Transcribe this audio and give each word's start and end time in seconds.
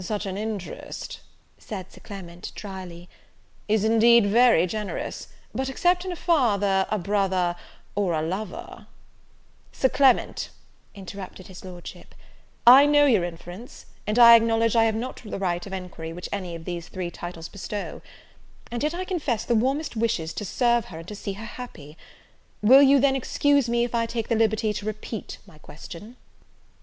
"Such 0.00 0.24
an 0.24 0.38
interest," 0.38 1.20
said 1.58 1.92
Sir 1.92 2.00
Clement, 2.02 2.52
drily, 2.54 3.06
"is 3.68 3.84
indeed 3.84 4.24
very 4.24 4.66
generous; 4.66 5.28
but, 5.54 5.68
except 5.68 6.06
in 6.06 6.10
a 6.12 6.16
father, 6.16 6.86
a 6.90 6.98
brother, 6.98 7.54
or 7.94 8.14
a 8.14 8.22
lover" 8.22 8.86
"Sir 9.80 9.90
Clement," 9.90 10.48
interrupted 10.94 11.48
his 11.48 11.66
Lordship, 11.66 12.14
"I 12.66 12.86
know 12.86 13.04
your 13.04 13.24
inference; 13.24 13.84
and 14.06 14.18
I 14.18 14.36
acknowledge 14.36 14.74
I 14.74 14.84
have 14.84 14.94
not 14.94 15.20
the 15.22 15.38
right 15.38 15.66
of 15.66 15.74
enquiry 15.74 16.14
which 16.14 16.30
any 16.32 16.54
of 16.54 16.64
those 16.64 16.88
three 16.88 17.10
titles 17.10 17.50
bestow; 17.50 18.00
and 18.70 18.82
yet 18.82 18.94
I 18.94 19.04
confess 19.04 19.44
the 19.44 19.54
warmest 19.54 19.94
wishes 19.94 20.32
to 20.32 20.46
serve 20.46 20.86
her 20.86 21.00
and 21.00 21.08
to 21.08 21.14
see 21.14 21.34
her 21.34 21.44
happy. 21.44 21.98
Will 22.62 22.80
you, 22.80 22.98
then, 23.00 23.14
excuse 23.14 23.68
me, 23.68 23.84
if 23.84 23.94
I 23.94 24.06
take 24.06 24.28
the 24.28 24.34
liberty 24.34 24.72
to 24.72 24.86
repeat 24.86 25.36
my 25.46 25.58
question?" 25.58 26.16